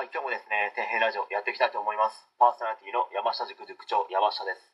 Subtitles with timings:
[0.00, 2.24] はい、今日もですね、天変ラジオやっていきたいと思います。
[2.40, 4.72] パーソナリティの山下塾塾長、山下です。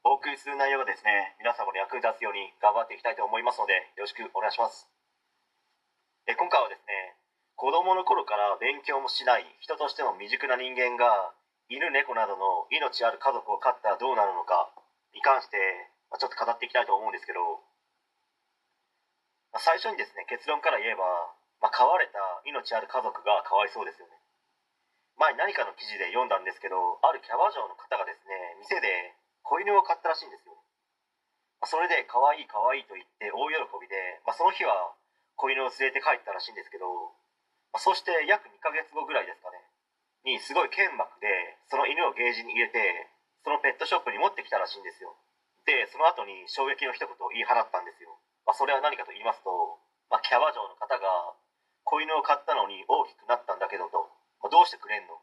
[0.00, 4.88] お送りする内容がですね、皆様の役に立つように頑張っていきたいと思いますので、よろしくお願いします。
[6.24, 7.20] え今回はですね、
[7.60, 11.36] 子供の頃から勉強もしない人としても未熟な人間が、
[11.68, 14.72] 犬、猫などの命ある家族を飼ったらどうなるのか
[15.12, 15.60] に関して、
[16.08, 17.60] まちょっと語っていきたいと思うんですけど、
[19.52, 21.04] ま最初にですね、結論から言えば、
[21.60, 22.16] まあ飼われた
[22.48, 24.21] 命ある家族がかわいそうですよね。
[25.18, 30.54] 前何かの記事で読んだんですけどあるキャバ嬢の方がですね店で子犬を飼ったらしいんですよ、
[31.66, 34.94] それで可愛い可愛いと言って大喜びで、まあ、その日は
[35.34, 36.86] 子犬を連れて帰ったらしいんですけど、
[37.74, 39.58] まあそして約2ヶ月後ぐらいですかね
[40.22, 43.10] にすごい剣幕でその犬をゲージに入れて
[43.42, 45.18] そのペットショップに持ってきたらしいんですよ。
[45.66, 49.78] でその後に衝撃の一言を言い放ったんですよ、まあ、それは何かと言いますと、
[50.10, 51.38] まあ、キャバ嬢の方が
[51.86, 53.22] 子犬を飼ったのに大きく
[54.62, 55.18] どうしてくれんの、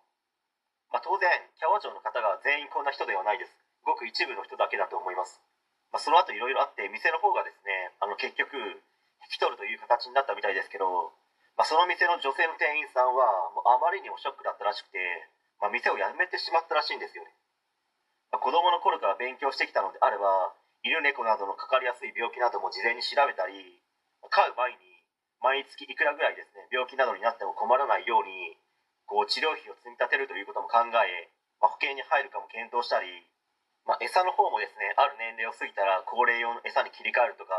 [0.91, 3.55] まあ、当然キャバ嬢の方が全員こんな人ではないです。
[3.87, 5.39] ごく一部の人だけだと思います、
[5.89, 8.59] まあ、その後いろいろあって店の方がですねあの結局
[9.25, 11.15] 引き取るという形になったみたいですけど、
[11.55, 14.99] まあ、その店の女性の店員さんはもうあまりにもショックだったらしくて、
[15.63, 17.31] まあ、店を辞めてしまったらしいんですよね、
[18.31, 23.55] まあ、子供の頃から勉強してきたのであれば犬猫などのかかりやすい病気なども事前に調べたり
[24.29, 24.77] 飼う前に
[25.39, 28.59] 毎月いくらぐらいですね病気などになっても困らないように
[29.09, 33.09] こう治療費を積み立てるということも考え、まあ、保険に入るかも検討したり、
[33.89, 37.57] まあ、餌の方もですねある年齢を過ぎたら高齢用の餌に切り替えるとか、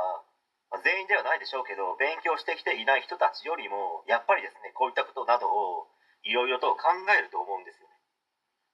[0.71, 5.91] まあ、全員ではないでしょうけど勉強してきていない人たちよりもやっぱりですねこういったことなどを
[6.23, 7.99] いろいろと考えると思うんですよね、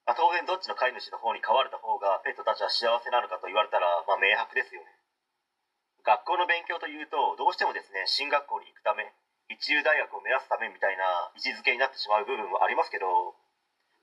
[0.05, 4.93] まあ、当然どっちの飼い主の方に飼われた方がペットたちは幸せなのかと言われたら、ま、明白ですよね。
[6.05, 9.11] 学校の勉強というとどうしてもですね進学校に行くため
[9.49, 13.07] 一流大学を目指すためみたいな位置づけになってしまう部分もありますけど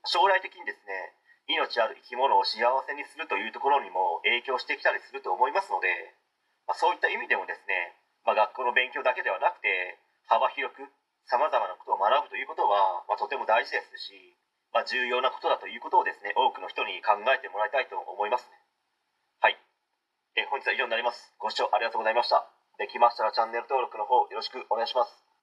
[0.04, 1.16] 将来的にですね
[1.48, 5.88] 命ある生き物を幸せにするというところにも影響してきたりすると思いますので、
[6.64, 7.92] まあ、そういった意味でもですね、
[8.24, 10.88] まあ、学校の勉強だけではなくて幅広く
[11.28, 14.36] さまざまなことを学ぶということは、まあ、とても大事ですし、
[14.72, 18.56] まあ、重要なことだということをですね多くの人に考えてもらいたいと思いますね。
[19.40, 19.60] はい、
[20.36, 21.32] え本日は以上になります。
[21.36, 22.48] ご視聴ありがとうございました。
[22.76, 25.33] できましたらチャンネル登録の方よろしくお願いします。